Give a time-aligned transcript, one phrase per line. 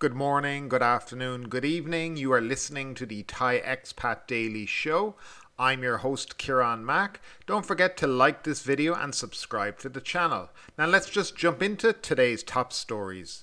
[0.00, 2.16] Good morning, good afternoon, good evening.
[2.16, 5.16] You are listening to the Thai Expat Daily Show.
[5.58, 7.20] I'm your host, Kiran Mack.
[7.46, 10.50] Don't forget to like this video and subscribe to the channel.
[10.78, 13.42] Now let's just jump into today's top stories.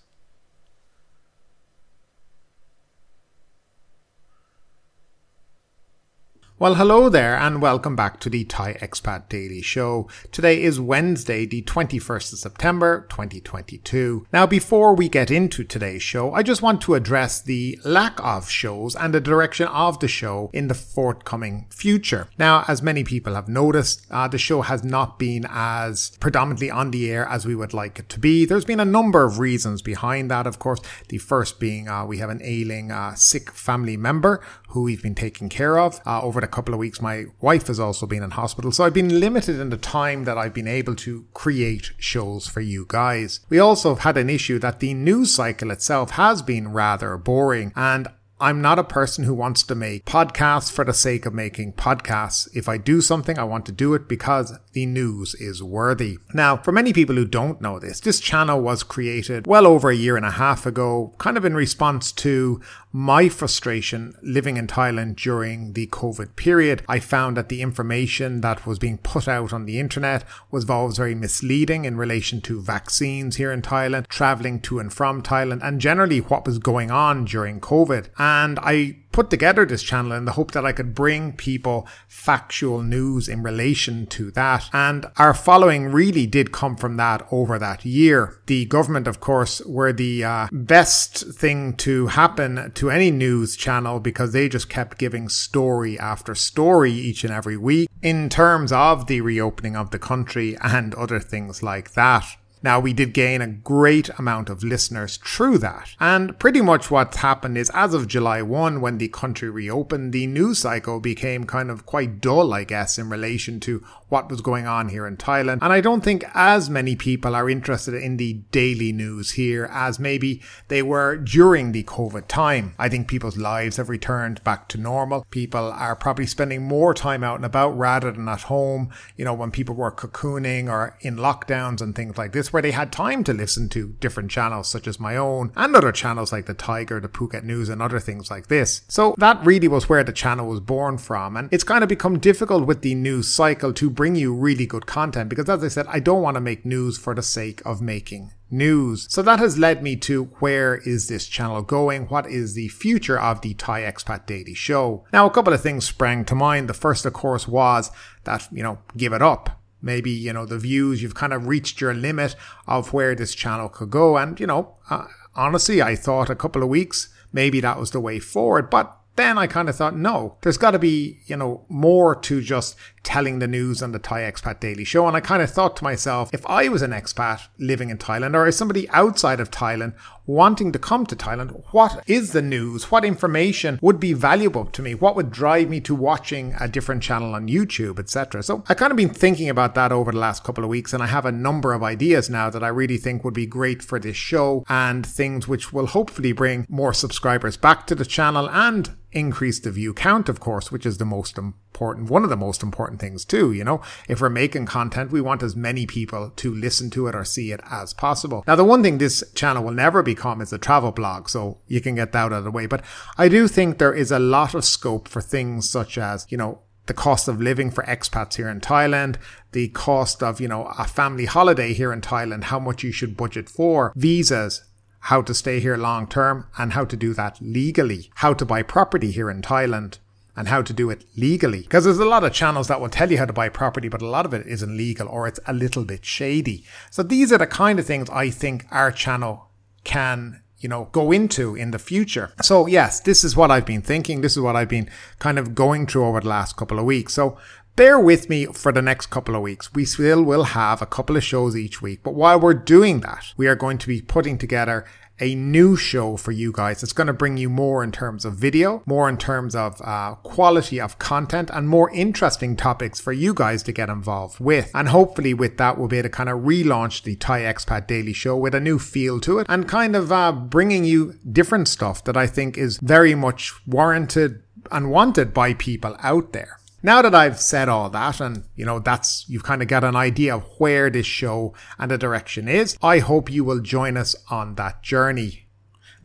[6.57, 10.07] Well, hello there, and welcome back to the Thai Expat Daily Show.
[10.31, 14.25] Today is Wednesday, the 21st of September, 2022.
[14.31, 18.49] Now, before we get into today's show, I just want to address the lack of
[18.49, 22.29] shows and the direction of the show in the forthcoming future.
[22.39, 26.91] Now, as many people have noticed, uh, the show has not been as predominantly on
[26.91, 28.45] the air as we would like it to be.
[28.45, 30.79] There's been a number of reasons behind that, of course.
[31.09, 35.15] The first being uh, we have an ailing, uh, sick family member who we've been
[35.15, 37.01] taking care of uh, over a couple of weeks.
[37.01, 38.71] My wife has also been in hospital.
[38.71, 42.61] So I've been limited in the time that I've been able to create shows for
[42.61, 43.41] you guys.
[43.49, 47.73] We also have had an issue that the news cycle itself has been rather boring
[47.75, 48.07] and
[48.39, 52.49] I'm not a person who wants to make podcasts for the sake of making podcasts.
[52.53, 56.17] If I do something, I want to do it because the news is worthy.
[56.33, 59.95] Now, for many people who don't know this, this channel was created well over a
[59.95, 62.59] year and a half ago, kind of in response to
[62.95, 66.81] my frustration living in Thailand during the COVID period.
[66.87, 70.95] I found that the information that was being put out on the internet was always
[70.95, 75.81] very misleading in relation to vaccines here in Thailand, traveling to and from Thailand, and
[75.81, 78.07] generally what was going on during COVID.
[78.17, 82.83] And I put together this channel in the hope that I could bring people factual
[82.83, 84.69] news in relation to that.
[84.73, 88.41] And our following really did come from that over that year.
[88.47, 94.01] The government, of course, were the uh, best thing to happen to any news channel
[94.01, 99.07] because they just kept giving story after story each and every week in terms of
[99.07, 102.25] the reopening of the country and other things like that.
[102.65, 105.91] Now, we did gain a great amount of listeners through that.
[105.99, 110.25] And pretty much what's happened is as of July 1, when the country reopened, the
[110.25, 114.65] news cycle became kind of quite dull, I guess, in relation to what was going
[114.65, 115.59] on here in Thailand.
[115.61, 119.99] And I don't think as many people are interested in the daily news here as
[119.99, 122.73] maybe they were during the COVID time.
[122.79, 125.25] I think people's lives have returned back to normal.
[125.29, 129.35] People are probably spending more time out and about rather than at home, you know,
[129.35, 133.21] when people were cocooning or in lockdowns and things like this, where they had time
[133.21, 137.01] to listen to different channels such as my own and other channels like the Thaiger,
[137.01, 138.83] the Phuket News and other things like this.
[138.87, 141.35] So that really was where the channel was born from.
[141.35, 144.85] And it's kind of become difficult with the news cycle to bring you really good
[144.85, 147.81] content because, as I said, I don't want to make news for the sake of
[147.81, 149.05] making news.
[149.09, 152.03] So that has led me to where is this channel going?
[152.05, 155.03] What is the future of the Thai Expat Daily Show?
[155.11, 156.69] Now, a couple of things sprang to mind.
[156.69, 157.91] The first, of course, was
[158.23, 159.61] that, you know, give it up.
[159.85, 162.35] Maybe, you know, the views, you've kind of reached your limit
[162.67, 164.17] of where this channel could go.
[164.17, 167.99] And, you know, uh, honestly, I thought a couple of weeks, maybe that was the
[167.99, 168.71] way forward.
[168.71, 172.41] But then I kind of thought, no, there's got to be, you know, more to
[172.41, 172.75] just
[173.05, 175.07] telling the news on the Thai Expat Daily Show.
[175.07, 178.33] And I kind of thought to myself, if I was an expat living in Thailand
[178.33, 179.93] or somebody outside of Thailand
[180.25, 182.89] wanting to come to Thailand, what is the news?
[182.89, 184.95] What information would be valuable to me?
[184.95, 188.41] What would drive me to watching a different channel on YouTube, etc.?
[188.41, 191.03] So I kind of been thinking about that over the last couple of weeks and
[191.03, 193.99] I have a number of ideas now that I really think would be great for
[193.99, 198.89] this show and things which will hopefully bring more subscribers back to the channel and
[199.11, 202.63] increase the view count, of course, which is the most important, one of the most
[202.63, 203.51] important things too.
[203.51, 207.15] You know, if we're making content, we want as many people to listen to it
[207.15, 208.43] or see it as possible.
[208.47, 211.81] Now, the one thing this channel will never become is a travel blog, so you
[211.81, 212.65] can get that out of the way.
[212.65, 212.83] But
[213.17, 216.61] I do think there is a lot of scope for things such as, you know,
[216.87, 219.15] the cost of living for expats here in Thailand,
[219.51, 223.17] the cost of, you know, a family holiday here in Thailand, how much you should
[223.17, 224.63] budget for, visas,
[224.99, 228.61] how to stay here long term and how to do that legally, how to buy
[228.61, 229.97] property here in Thailand
[230.35, 231.61] and how to do it legally.
[231.61, 234.01] Because there's a lot of channels that will tell you how to buy property, but
[234.01, 236.65] a lot of it isn't legal or it's a little bit shady.
[236.91, 239.49] So these are the kind of things I think our channel
[239.83, 242.31] can you know, go into in the future.
[242.41, 244.21] So yes, this is what I've been thinking.
[244.21, 244.89] This is what I've been
[245.19, 247.13] kind of going through over the last couple of weeks.
[247.13, 247.37] So
[247.75, 249.73] bear with me for the next couple of weeks.
[249.73, 253.25] We still will have a couple of shows each week, but while we're doing that,
[253.37, 254.85] we are going to be putting together
[255.19, 256.83] a new show for you guys.
[256.83, 260.15] It's going to bring you more in terms of video, more in terms of uh,
[260.23, 264.71] quality of content, and more interesting topics for you guys to get involved with.
[264.73, 268.13] And hopefully, with that, we'll be able to kind of relaunch the Thai Expat Daily
[268.13, 272.03] Show with a new feel to it and kind of uh, bringing you different stuff
[272.03, 276.59] that I think is very much warranted and wanted by people out there.
[276.85, 279.95] Now that I've said all that and, you know, that's, you've kind of got an
[279.95, 284.15] idea of where this show and the direction is, I hope you will join us
[284.29, 285.47] on that journey.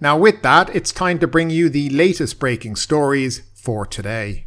[0.00, 4.47] Now, with that, it's time to bring you the latest breaking stories for today.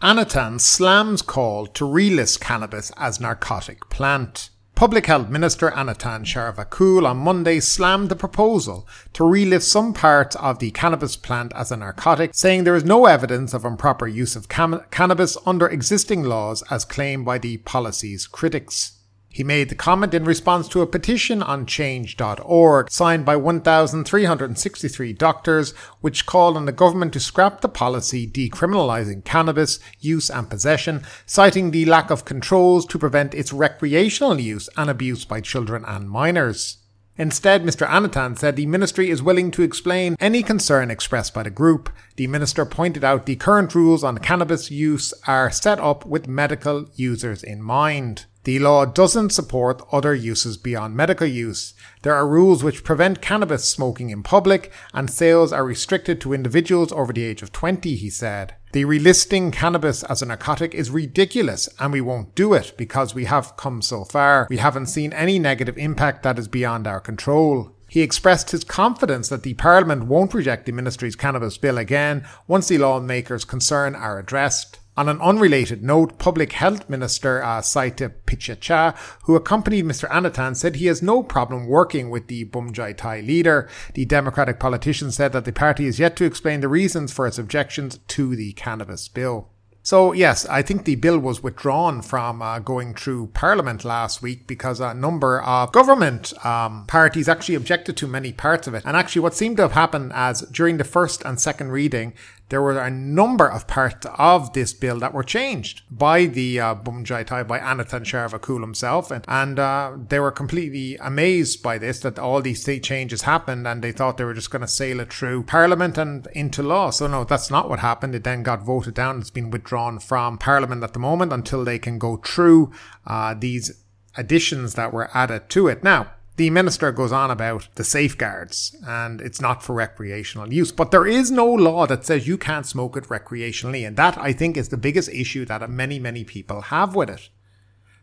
[0.00, 4.48] Anutin slams call to relist cannabis as narcotic plant.
[4.78, 10.60] Public Health Minister Anutin Charvakul on Monday slammed the proposal to relist some parts of
[10.60, 14.48] the cannabis plant as a narcotic, saying there is no evidence of improper use of
[14.48, 18.97] cam- cannabis under existing laws as claimed by the policy's critics.
[19.30, 25.72] He made the comment in response to a petition on change.org signed by 1,363 doctors,
[26.00, 31.70] which called on the government to scrap the policy decriminalising cannabis use and possession, citing
[31.70, 36.78] the lack of controls to prevent its recreational use and abuse by children and minors.
[37.18, 37.84] Instead, Mr.
[37.86, 41.90] Anutin said the ministry is willing to explain any concern expressed by the group.
[42.14, 46.86] The minister pointed out the current rules on cannabis use are set up with medical
[46.94, 48.26] users in mind.
[48.48, 51.74] The law doesn't support other uses beyond medical use.
[52.00, 56.90] There are rules which prevent cannabis smoking in public, and sales are restricted to individuals
[56.90, 58.54] over the age of 20, he said.
[58.72, 63.26] The relisting cannabis as a narcotic is ridiculous, and we won't do it because we
[63.26, 64.46] have come so far.
[64.48, 67.76] We haven't seen any negative impact that is beyond our control.
[67.86, 72.68] He expressed his confidence that the Parliament won't reject the Ministry's cannabis bill again once
[72.68, 74.78] the lawmakers' concern are addressed.
[74.98, 78.96] On an unrelated note, Public Health Minister uh, Sathit Pitutecha,
[79.26, 80.10] who accompanied Mr.
[80.10, 83.68] Anutin, said he has no problem working with the Bhumjaithai leader.
[83.94, 87.38] The Democratic politician said that the party is yet to explain the reasons for its
[87.38, 89.50] objections to the cannabis bill.
[89.88, 94.46] So, yes, I think the bill was withdrawn from uh, going through Parliament last week
[94.46, 98.82] because a number of government um, parties actually objected to many parts of it.
[98.84, 102.12] And actually, what seemed to have happened as during the first and second reading,
[102.48, 106.74] there were a number of parts of this bill that were changed by the uh,
[106.74, 109.10] Bhumjaithai, by Anutin Charvakul himself.
[109.10, 113.66] And, and uh, they were completely amazed by this, that all these state changes happened
[113.66, 116.90] and they thought they were just going to sail it through Parliament and into law.
[116.90, 118.14] So no, that's not what happened.
[118.14, 119.20] It then got voted down.
[119.20, 122.72] It's been withdrawn from Parliament at the moment until they can go through
[123.06, 123.84] uh, these
[124.16, 125.84] additions that were added to it.
[125.84, 130.70] Now, the minister goes on about the safeguards and it's not for recreational use.
[130.70, 133.86] But there is no law that says you can't smoke it recreationally.
[133.86, 137.28] And that I think is the biggest issue that many, many people have with it.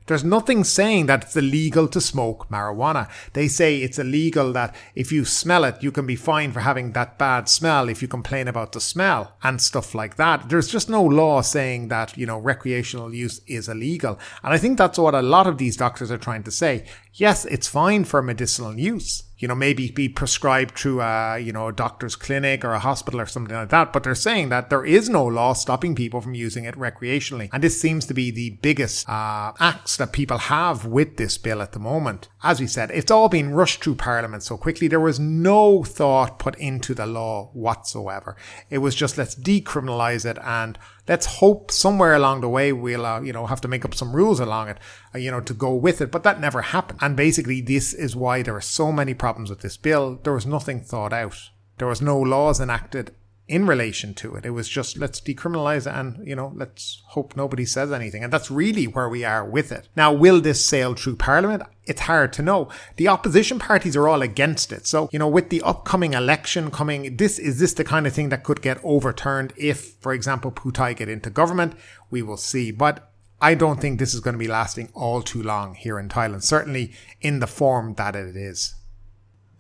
[0.08, 3.10] There's nothing saying that it's illegal to smoke marijuana.
[3.34, 6.92] They say it's illegal that if you smell it, you can be fined for having
[6.92, 10.48] that bad smell if you complain about the smell and stuff like that.
[10.50, 14.20] There's just no law saying that, you know, recreational use is illegal.
[14.44, 16.86] And I think that's what a lot of these doctors are trying to say.
[17.14, 21.68] Yes, it's fine for medicinal use you know, maybe be prescribed through a, you know,
[21.68, 23.94] a doctor's clinic or a hospital or something like that.
[23.94, 27.50] But they're saying that there is no law stopping people from using it recreationally.
[27.54, 31.62] And this seems to be the biggest uh, axe that people have with this bill
[31.62, 32.28] at the moment.
[32.42, 34.88] As we said, it's all been rushed through Parliament so quickly.
[34.88, 38.36] There was no thought put into the law whatsoever.
[38.72, 43.22] It was just let's decriminalize it and let's hope somewhere along the way we'll uh,
[43.22, 44.78] you know have to make up some rules along it
[45.14, 47.00] uh, you know to go with it but that never happened.
[47.02, 50.20] And basically this is why there are so many problems with this bill.
[50.24, 51.50] There was nothing thought out.
[51.78, 53.14] There was no laws enacted
[53.48, 54.46] in relation to it.
[54.46, 58.24] It was just let's decriminalize and, you know, let's hope nobody says anything.
[58.24, 59.88] And that's really where we are with it.
[59.96, 61.62] Now, will this sail through Parliament?
[61.86, 62.70] It's hard to know.
[62.96, 64.88] The opposition parties are all against it.
[64.88, 68.30] So, you know, with the upcoming election coming, this is this the kind of thing
[68.30, 71.76] that could get overturned if, for example, Pheu Thai get into government?
[72.10, 72.72] We will see.
[72.72, 76.10] But I don't think this is going to be lasting all too long here in
[76.10, 78.74] Thailand, certainly in the form that it is.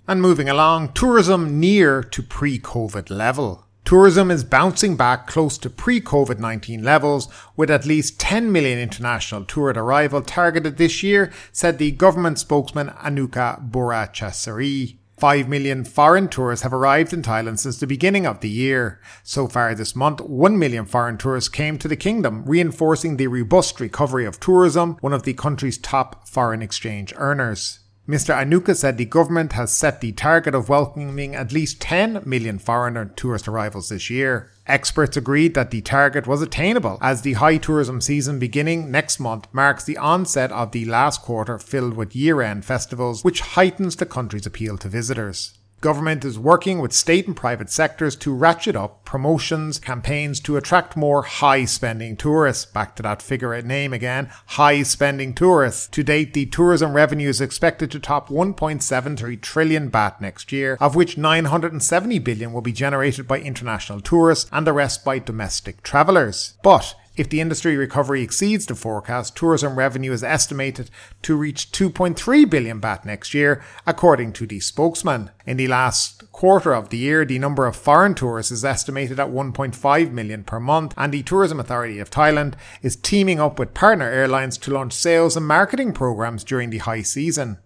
[0.08, 3.65] And moving along, tourism near to pre-COVID level.
[3.86, 8.80] Tourism is bouncing back close to pre COVID 19 levels, with at least 10 million
[8.80, 14.98] international tourist arrival targeted this year, said the government spokesman Anucha Burapachaisri.
[15.20, 19.00] 5 million foreign tourists have arrived in Thailand since the beginning of the year.
[19.22, 23.80] So far this month, 1 million foreign tourists came to the kingdom, reinforcing the robust
[23.80, 27.85] recovery of tourism, one of the country's top foreign exchange earners.
[28.08, 28.36] Mr.
[28.36, 33.06] Anucha said the government has set the target of welcoming at least 10 million foreigner
[33.06, 34.52] tourist arrivals this year.
[34.68, 39.48] Experts agreed that the target was attainable as the high tourism season beginning next month
[39.52, 44.06] marks the onset of the last quarter filled with year end festivals, which heightens the
[44.06, 45.58] country's appeal to visitors.
[45.82, 50.98] Government is working with state and private sectors to ratchet up promotions, campaigns to attract
[50.98, 52.65] more high spending tourists.
[52.65, 55.88] Back to that figure name again, high spending tourists.
[55.89, 60.96] To date, the tourism revenue is expected to top 1.73 trillion baht next year, of
[60.96, 66.55] which 970 billion will be generated by international tourists and the rest by domestic travelers.
[66.63, 70.90] But If the industry recovery exceeds the forecast, tourism revenue is estimated
[71.22, 75.32] to reach 2.3 billion baht next year, according to the spokesman.
[75.46, 79.30] In the last quarter of the year, the number of foreign tourists is estimated at
[79.30, 84.10] 1.5 million per month, and the Tourism Authority of Thailand is teaming up with partner
[84.10, 87.60] airlines to launch sales and marketing programs during the high season.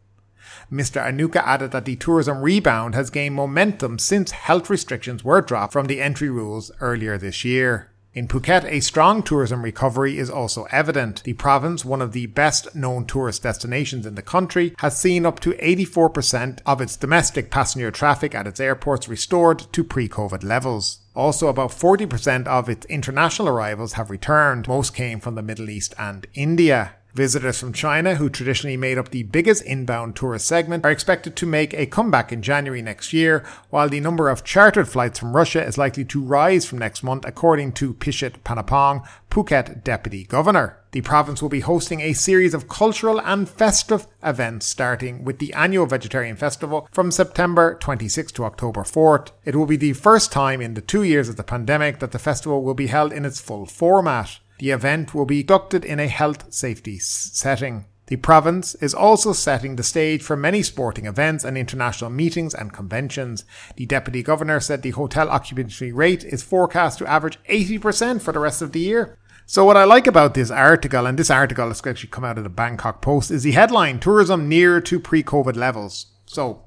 [0.72, 1.04] Mr.
[1.04, 5.88] Anucha added that the tourism rebound has gained momentum since health restrictions were dropped from
[5.88, 7.90] the entry rules earlier this year.
[8.20, 11.24] In Phuket, a strong tourism recovery is also evident.
[11.24, 15.40] The province, one of the best known tourist destinations in the country, has seen up
[15.40, 21.00] to 84% of its domestic passenger traffic at its airports restored to pre COVID levels.
[21.16, 24.68] Also, about 40% of its international arrivals have returned.
[24.68, 26.96] Most came from the Middle East and India.
[27.14, 31.48] Visitors from China, who traditionally made up the biggest inbound tourist segment, are expected to
[31.48, 35.66] make a comeback in January next year, while the number of chartered flights from Russia
[35.66, 40.78] is likely to rise from next month, according to Pichit Panapong, Phuket Deputy Governor.
[40.92, 45.54] The province will be hosting a series of cultural and festive events starting with the
[45.54, 49.32] annual Vegetarian Festival from September 26 to October 4th.
[49.46, 52.20] It will be the first time in the two years of the pandemic that the
[52.20, 54.40] festival will be held in its full format.
[54.60, 57.86] The event will be conducted in a health safety setting.
[58.08, 62.74] The province is also setting the stage for many sporting events and international meetings and
[62.74, 63.46] conventions.
[63.76, 68.40] The deputy governor said the hotel occupancy rate is forecast to average 80% for the
[68.40, 69.18] rest of the year.
[69.46, 72.44] So what I like about this article, and this article has actually come out of
[72.44, 76.08] the Bangkok Post, is the headline, Tourism Near to Pre-COVID Levels.
[76.26, 76.66] So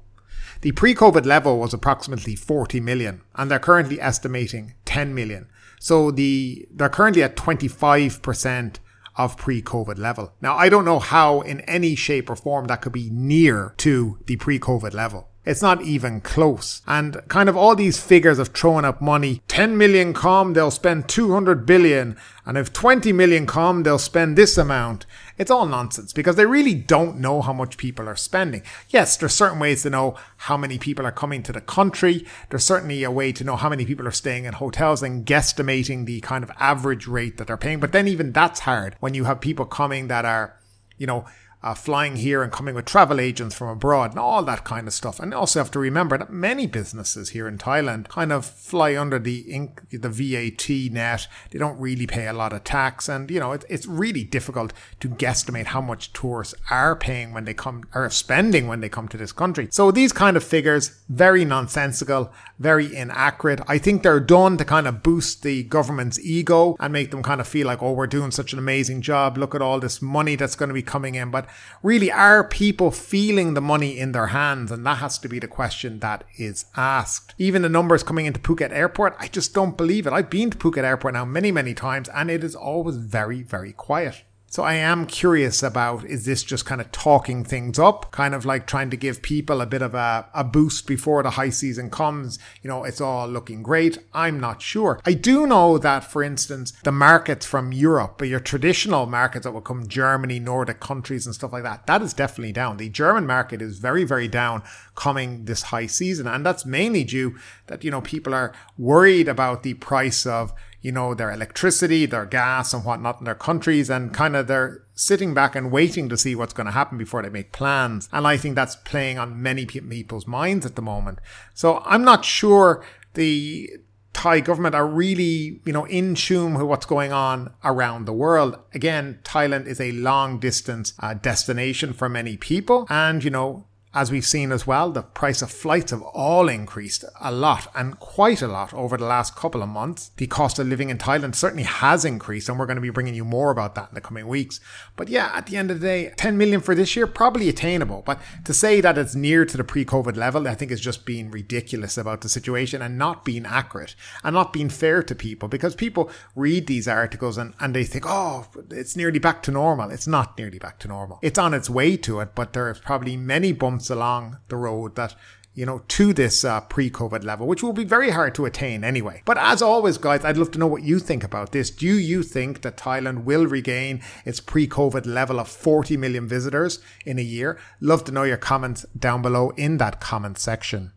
[0.61, 5.47] the pre-COVID level was approximately 40 million, and they're currently estimating 10 million.
[5.83, 8.75] So the they're currently at 25%
[9.17, 10.31] of pre-COVID level.
[10.39, 14.17] Now I don't know how in any shape or form that could be near to
[14.25, 15.27] the pre-COVID level.
[15.43, 16.81] It's not even close.
[16.87, 21.09] And kind of all these figures of throwing up money, 10 million come, they'll spend
[21.09, 22.15] 200 billion.
[22.45, 25.05] And if 20 million come, they'll spend this amount.
[25.37, 28.61] It's all nonsense because they really don't know how much people are spending.
[28.89, 32.25] Yes, there's certain ways to know how many people are coming to the country.
[32.49, 36.05] There's certainly a way to know how many people are staying in hotels and guesstimating
[36.05, 37.79] the kind of average rate that they're paying.
[37.79, 40.55] But then even that's hard when you have people coming that are,
[40.97, 41.25] you know,
[41.63, 44.93] uh, flying here and coming with travel agents from abroad and all that kind of
[44.93, 45.19] stuff.
[45.19, 48.97] And you also have to remember that many businesses here in Thailand kind of fly
[48.97, 51.27] under the inc- the VAT net.
[51.51, 54.73] They don't really pay a lot of tax, and you know it, it's really difficult
[54.99, 59.07] to guesstimate how much tourists are paying when they come or spending when they come
[59.07, 59.69] to this country.
[59.71, 63.61] So these kind of figures very nonsensical, very inaccurate.
[63.67, 67.39] I think they're done to kind of boost the government's ego and make them kind
[67.39, 69.37] of feel like oh we're doing such an amazing job.
[69.37, 71.47] Look at all this money that's going to be coming in, but
[71.81, 74.71] really are people feeling the money in their hands?
[74.71, 77.35] And that has to be the question that is asked.
[77.37, 80.13] Even the numbers coming into Phuket Airport, I just don't believe it.
[80.13, 83.73] I've been to Phuket Airport now many, many times and it is always very, very
[83.73, 84.23] quiet.
[84.53, 88.45] So I am curious about is this just kind of talking things up, kind of
[88.45, 91.89] like trying to give people a bit of a, a boost before the high season
[91.89, 92.37] comes?
[92.61, 93.97] You know, it's all looking great.
[94.13, 94.99] I'm not sure.
[95.07, 99.53] I do know that, for instance, the markets from Europe, but your traditional markets that
[99.53, 102.77] will come Germany, Nordic countries and stuff like that, that is definitely down.
[102.77, 104.61] The German market is very, very down
[104.93, 106.27] coming this high season.
[106.27, 110.53] And that's mainly due that, you know, people are worried about the price of
[110.83, 114.83] you know, their electricity, their gas and whatnot in their countries and kind of they're
[114.93, 118.09] sitting back and waiting to see what's going to happen before they make plans.
[118.11, 121.19] And I think that's playing on many people's minds at the moment.
[121.53, 123.69] So I'm not sure the
[124.11, 128.59] Thai government are really, you know, in tune with what's going on around the world.
[128.73, 132.85] Again, Thailand is a long distance uh, destination for many people.
[132.89, 137.05] And, you know, as we've seen as well, the price of flights have all increased
[137.21, 140.09] a lot and quite a lot over the last couple of months.
[140.17, 143.13] The cost of living in Thailand certainly has increased and we're going to be bringing
[143.13, 144.59] you more about that in the coming weeks.
[144.95, 148.01] But yeah, at the end of the day, 10 million for this year, probably attainable.
[148.03, 151.29] But to say that it's near to the pre-COVID level, I think is just being
[151.29, 155.75] ridiculous about the situation and not being accurate and not being fair to people because
[155.75, 159.91] people read these articles and, and they think, oh, it's nearly back to normal.
[159.91, 161.19] It's not nearly back to normal.
[161.21, 165.15] It's on its way to it, but there's probably many bumps along the road that
[165.55, 168.83] you know, to this uh, pre COVID level, which will be very hard to attain
[168.83, 169.21] anyway.
[169.25, 171.69] But as always, guys, I'd love to know what you think about this.
[171.69, 176.79] Do you think that Thailand will regain its pre COVID level of 40 million visitors
[177.05, 177.59] in a year?
[177.79, 180.91] Love to know your comments down below in that comment section.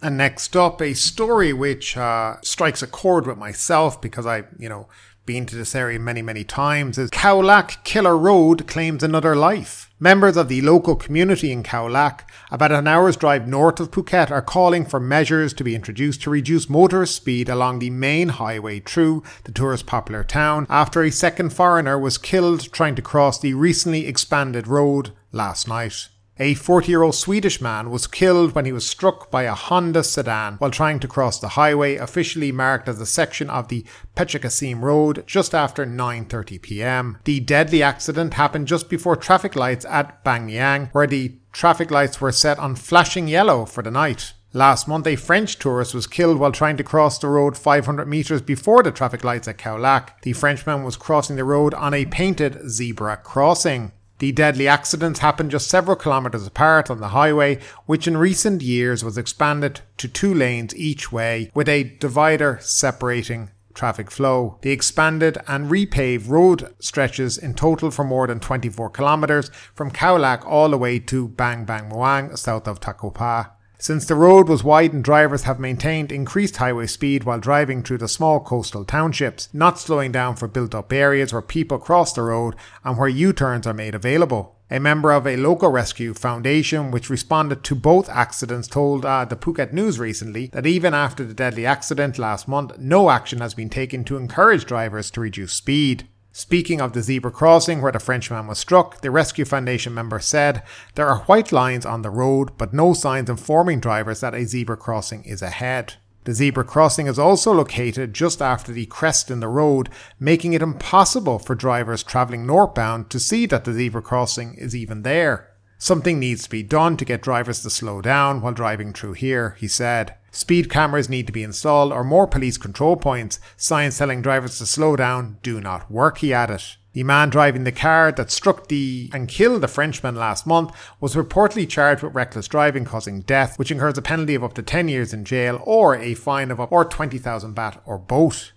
[0.00, 4.68] And next up, a story which uh, strikes a chord with myself because I, you
[4.68, 4.88] know,
[5.28, 9.92] been to this area many, many times, is Khao Lak Killer Road claims another life.
[10.00, 14.30] Members of the local community in Khao Lak, about an hour's drive north of Phuket,
[14.30, 18.80] are calling for measures to be introduced to reduce motorist speed along the main highway
[18.80, 23.52] through the tourist popular town after a second foreigner was killed trying to cross the
[23.52, 26.08] recently expanded road last night.
[26.40, 30.04] A 40 year old Swedish man was killed when he was struck by a Honda
[30.04, 33.84] sedan while trying to cross the highway officially marked as a section of the
[34.16, 37.18] Phetchakasem Road just after 9:30 p.m.
[37.24, 42.20] The deadly accident happened just before traffic lights at Bang Niang where the traffic lights
[42.20, 44.34] were set on flashing yellow for the night.
[44.52, 48.40] Last month, a French tourist was killed while trying to cross the road 500 metres
[48.40, 52.70] before the traffic lights at Khao The Frenchman was crossing the road on a painted
[52.70, 53.92] zebra crossing.
[54.18, 59.04] The deadly accidents happened just several kilometres apart on the highway, which in recent years
[59.04, 64.58] was expanded to two lanes each way with a divider separating traffic flow.
[64.62, 70.44] The expanded and repaved road stretches in total for more than 24 kilometres from Khao
[70.44, 73.52] all the way to Bang Bang Muang south of Takua Pa.
[73.80, 78.08] Since the road was widened, drivers have maintained increased highway speed while driving through the
[78.08, 82.56] small coastal townships, not slowing down for built up areas where people cross the road
[82.84, 84.56] and where U turns are made available.
[84.68, 89.36] A member of a local rescue foundation which responded to both accidents told uh, the
[89.36, 93.70] Phuket News recently that even after the deadly accident last month, no action has been
[93.70, 96.08] taken to encourage drivers to reduce speed.
[96.32, 100.62] Speaking of the zebra crossing where the Frenchman was struck, the Rescue Foundation member said
[100.94, 104.76] there are white lines on the road, but no signs informing drivers that a zebra
[104.76, 105.94] crossing is ahead.
[106.24, 109.88] The zebra crossing is also located just after the crest in the road,
[110.20, 115.04] making it impossible for drivers travelling northbound to see that the zebra crossing is even
[115.04, 115.48] there.
[115.78, 119.56] Something needs to be done to get drivers to slow down while driving through here,
[119.58, 120.16] he said.
[120.30, 123.40] Speed cameras need to be installed or more police control points.
[123.56, 126.62] Signs telling drivers to slow down do not work, he added.
[126.92, 131.14] The man driving the car that struck the and killed the Frenchman last month was
[131.14, 134.88] reportedly charged with reckless driving causing death, which incurs a penalty of up to 10
[134.88, 138.52] years in jail or a fine of up or 20,000 baht or both.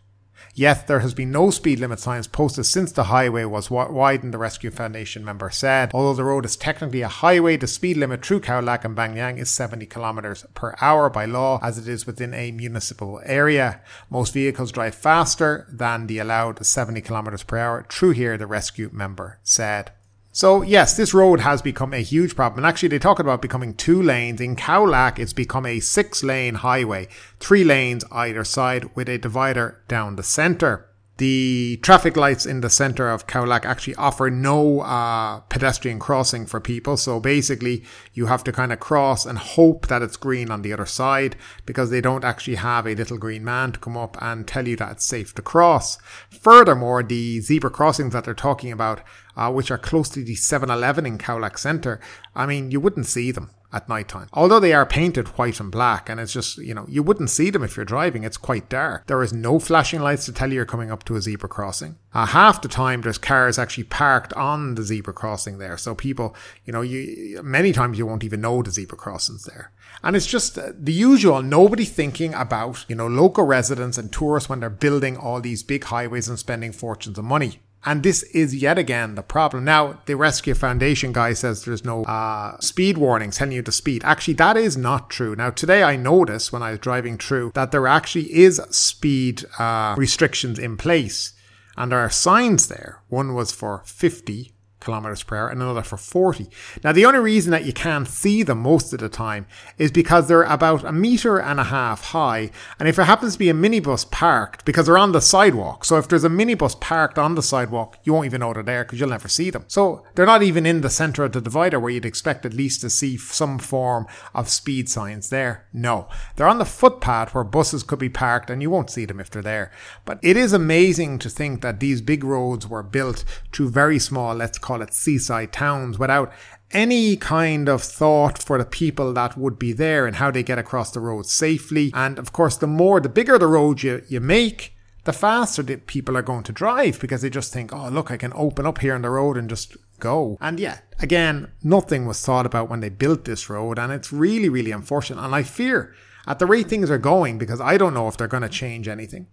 [0.54, 4.38] Yet there has been no speed limit signs posted since the highway was widened, the
[4.38, 5.92] Rescue Foundation member said.
[5.94, 9.14] Although the road is technically a highway, the speed limit through Khao Lak and Bang
[9.14, 13.82] Niang is 70 kilometers per hour by law, as it is within a municipal area.
[14.10, 18.90] Most vehicles drive faster than the allowed 70 kilometers per hour through here, the rescue
[18.92, 19.92] member said.
[20.34, 22.60] So yes, this road has become a huge problem.
[22.60, 24.40] And actually, they talk about becoming two lanes.
[24.40, 29.82] In Lak, it's become a six lane highway, three lanes either side with a divider
[29.88, 30.91] down the center.
[31.22, 36.48] The traffic lights in the center of Khao Lak actually offer no uh, pedestrian crossing
[36.48, 36.98] for people.
[36.98, 37.84] So basically,
[38.16, 41.36] you have to kind of cross and hope that it's green on the other side
[41.68, 44.76] because they don't actually have a little green man to come up and tell you
[44.78, 46.00] that it's safe to cross.
[46.32, 49.02] Furthermore, the zebra crossings that they're talking about,
[49.38, 52.00] uh, which are close to the 7 Eleven in Khao Lak Center,
[52.34, 54.28] I mean, you wouldn't see them at night time.
[54.34, 57.50] Although they are painted white and black, and it's just, you know, you wouldn't see
[57.50, 58.24] them if you're driving.
[58.24, 59.08] It's quite dark.
[59.08, 61.98] There is no flashing lights to tell you you're coming up to a zebra crossing.
[62.14, 65.78] Uh, half the time, there's cars actually parked on the zebra crossing there.
[65.78, 69.72] So people, you know, you many times you won't even know the zebra crossings there.
[70.04, 74.50] And it's just uh, the usual, nobody thinking about, you know, local residents and tourists
[74.50, 77.62] when they're building all these big highways and spending fortunes of money.
[77.84, 79.66] And this is yet again the problem.
[79.66, 84.04] Now, the Rescue Foundation guy says there's no uh, speed warnings telling you to speed.
[84.06, 85.36] Actually, that is not true.
[85.36, 89.96] Now, today I noticed when I was driving through that there actually is speed uh,
[89.98, 91.34] restrictions in place.
[91.76, 93.02] And there are signs there.
[93.10, 96.50] One was for 50 kilometers per hour and another for 40.
[96.84, 99.46] Now, the only reason that you can't see them most of the time
[99.78, 102.52] is because they're about a meter and a half high.
[102.78, 105.98] And if there happens to be a minibus parked, because they're on the sidewalk, so
[105.98, 109.00] if there's a minibus parked on the sidewalk, you won't even know they're there because
[109.00, 109.64] you'll never see them.
[109.68, 112.82] So they're not even in the center of the divider where you'd expect at least
[112.82, 115.68] to see some form of speed signs there.
[115.72, 119.20] No, they're on the footpath where buses could be parked and you won't see them
[119.20, 119.72] if they're there.
[120.06, 124.36] But it is amazing to think that these big roads were built to very small,
[124.36, 126.32] let's call call it seaside towns without
[126.72, 130.58] any kind of thought for the people that would be there and how they get
[130.58, 131.92] across the road safely.
[131.94, 135.76] And of course, the more, the bigger the road you, you make, the faster the
[135.76, 138.78] people are going to drive because they just think, oh, look, I can open up
[138.78, 140.38] here on the road and just go.
[140.40, 143.78] And yeah, again, nothing was thought about when they built this road.
[143.78, 145.22] And it's really, really unfortunate.
[145.22, 145.94] And I fear
[146.26, 148.88] at the rate things are going, because I don't know if they're going to change
[148.88, 149.28] anything.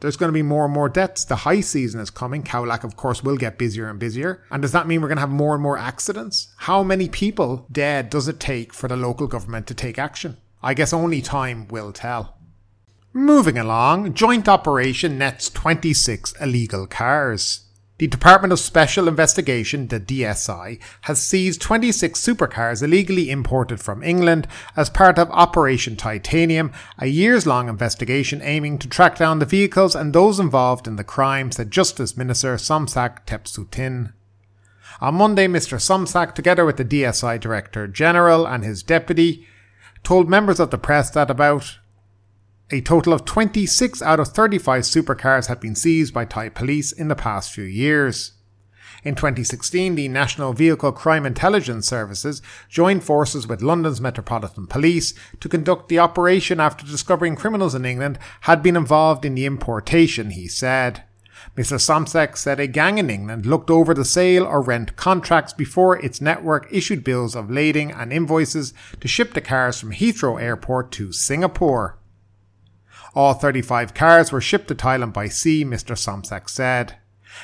[0.00, 1.24] There's going to be more and more deaths.
[1.24, 2.42] The high season is coming.
[2.42, 4.42] Lak, of course, will get busier and busier.
[4.50, 6.48] And does that mean we're going to have more and more accidents?
[6.56, 10.38] How many people dead does it take for the local government to take action?
[10.62, 12.36] I guess only time will tell.
[13.12, 17.66] Moving along, joint operation nets 26 illegal cars.
[18.00, 24.48] The Department of Special Investigation, the DSI, has seized 26 supercars illegally imported from England
[24.74, 29.94] as part of Operation Titanium, a years long investigation aiming to track down the vehicles
[29.94, 34.14] and those involved in the crime, said Justice Minister Somsak Thepsuthin.
[35.02, 35.78] On Monday, Mr.
[35.78, 39.46] Somsak, together with the DSI Director General and his deputy,
[40.02, 41.78] told members of the press that about
[42.72, 47.08] a total of 26 out of 35 supercars have been seized by Thai police in
[47.08, 48.32] the past few years.
[49.02, 55.48] In 2016, the National Vehicle Crime Intelligence Services joined forces with London's Metropolitan Police to
[55.48, 60.46] conduct the operation after discovering criminals in England had been involved in the importation, he
[60.46, 61.02] said.
[61.56, 61.80] Mr.
[61.80, 66.20] Somsak said a gang in England looked over the sale or rent contracts before its
[66.20, 71.10] network issued bills of lading and invoices to ship the cars from Heathrow Airport to
[71.10, 71.99] Singapore.
[73.14, 75.96] All 35 cars were shipped to Thailand by sea, Mr.
[75.96, 76.96] Somsak said.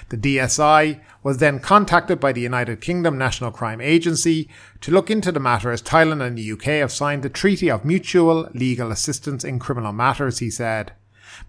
[0.09, 4.49] The DSI was then contacted by the United Kingdom National Crime Agency
[4.81, 7.85] to look into the matter as Thailand and the UK have signed the Treaty of
[7.85, 10.93] Mutual Legal Assistance in Criminal Matters, he said.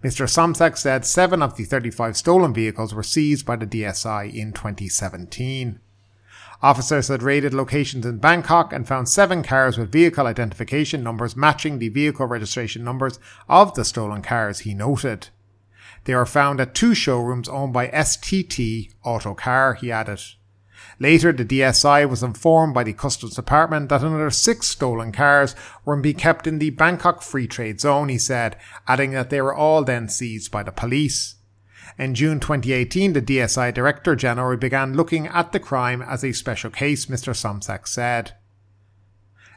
[0.02, 0.28] Mr.
[0.28, 5.80] Somsak said seven of the 35 stolen vehicles were seized by the DSI in 2017.
[6.60, 11.78] Officers had raided locations in Bangkok and found seven cars with vehicle identification numbers matching
[11.78, 15.28] the vehicle registration numbers of the stolen cars, he noted.
[16.04, 20.20] They were found at two showrooms owned by STT Autocar, he added.
[20.98, 25.96] Later, the DSI was informed by the Customs Department that another six stolen cars were
[25.96, 29.84] being kept in the Bangkok Free Trade Zone, he said, adding that they were all
[29.84, 31.36] then seized by the police.
[31.98, 36.70] In June 2018, the DSI Director General began looking at the crime as a special
[36.70, 37.34] case, Mr.
[37.34, 38.34] Somsak said.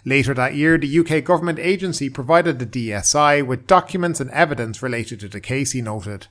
[0.06, 5.19] Later that year, the UK government agency provided the DSI with documents and evidence related
[5.19, 6.25] to the case, he noted.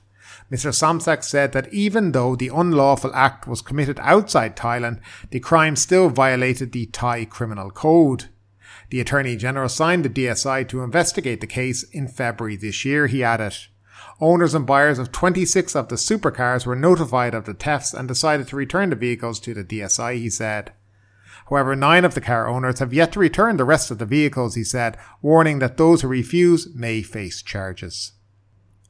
[0.51, 0.73] Mr.
[0.73, 6.09] Somsak said that even though the unlawful act was committed outside Thailand, the crime still
[6.09, 8.25] violated the Thai criminal code.
[8.89, 13.23] The Attorney General signed the DSI to investigate the case in February this year, he
[13.23, 13.55] added.
[14.21, 18.47] Owners and buyers of 26 of the supercars were notified of the thefts and decided
[18.47, 20.73] to return the vehicles to the DSI, he said.
[21.49, 24.53] However, nine of the car owners have yet to return the rest of the vehicles,
[24.53, 28.11] he said, warning that those who refuse may face charges.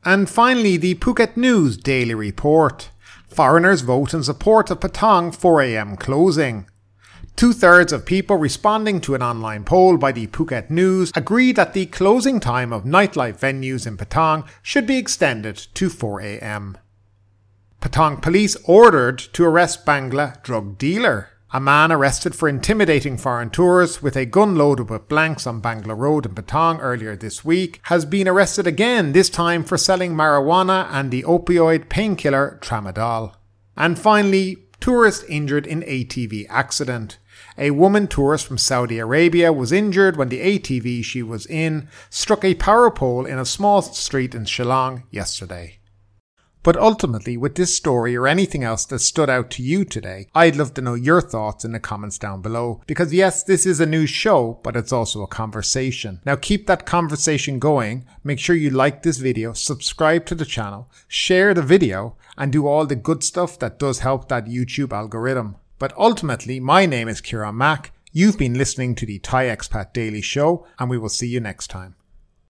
[0.04, 2.90] And finally, the Phuket News Daily Report.
[3.30, 6.68] Foreigners vote in support of Patong 4am closing.
[7.36, 11.74] Two thirds of people responding to an online poll by the Phuket News agree that
[11.74, 16.76] the closing time of nightlife venues in Patong should be extended to 4am.
[17.82, 21.30] Patong police ordered to arrest Bangla drug dealer.
[21.52, 25.98] A man arrested for intimidating foreign tourists with a gun loaded with blanks on Bangla
[25.98, 30.88] Road in Patong earlier this week has been arrested again, this time for selling marijuana
[30.92, 33.34] and the opioid painkiller tramadol.
[33.76, 37.18] And finally, tourist injured in ATV accident.
[37.58, 42.44] A woman tourist from Saudi Arabia was injured when the ATV she was in struck
[42.44, 45.80] a power pole in a small street in Chalong yesterday.
[46.64, 50.56] But ultimately, with this story or anything else that stood out to you today, I'd
[50.56, 52.82] love to know your thoughts in the comments down below.
[52.86, 56.22] Because yes, this is a new show, but it's also a conversation.
[56.24, 58.06] Now keep that conversation going.
[58.24, 62.68] Make sure you like this video, subscribe to the channel, share the video, and do
[62.68, 65.56] all the good stuff that does help that YouTube algorithm.
[65.82, 67.92] But ultimately, my name is Kieran Mack.
[68.12, 71.72] You've been listening to the Thai Expat Daily Show, and we will see you next
[71.72, 71.96] time.